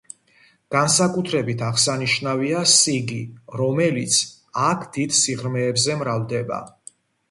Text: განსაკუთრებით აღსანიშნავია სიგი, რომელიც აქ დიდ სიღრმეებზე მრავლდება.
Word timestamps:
განსაკუთრებით 0.75 1.61
აღსანიშნავია 1.67 2.63
სიგი, 2.77 3.21
რომელიც 3.63 4.21
აქ 4.73 4.93
დიდ 4.99 5.19
სიღრმეებზე 5.23 6.05
მრავლდება. 6.05 6.65